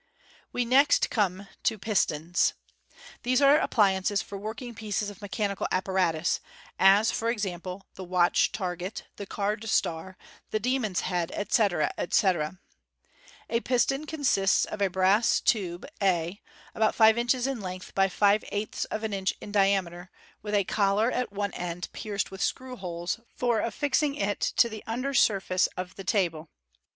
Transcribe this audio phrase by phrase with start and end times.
[0.51, 2.55] We next come to— Pistons.—
[3.21, 6.39] These are appliances for working pieces of mechanical apparatus—
[6.99, 10.17] as, for example, the Watch Target, the Card Star,
[10.49, 12.57] the Demon's Head, etc., etc.
[13.47, 14.65] A piston (see Figs.
[14.65, 16.41] 277, 278) consists of a brass tube a,
[16.73, 19.53] about rive inches in length by five eighths of an inch in Fig.
[19.53, 19.53] 277.
[19.53, 19.53] Fig.
[19.53, 19.53] 278.
[19.61, 20.11] diameter,
[20.41, 24.67] with a collar at one end pierced with screw holes tor affix ing it to
[24.67, 26.49] the under surface of the table.